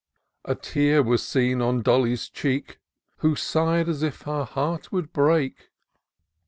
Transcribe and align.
A 0.45 0.55
tear 0.55 1.03
was 1.03 1.21
seen 1.21 1.61
on 1.61 1.83
Dolly's 1.83 2.27
cheek; 2.27 2.79
Who 3.17 3.35
sigh'd 3.35 3.87
as 3.87 4.01
if 4.01 4.23
her 4.23 4.45
heart 4.45 4.91
would 4.91 5.13
break. 5.13 5.69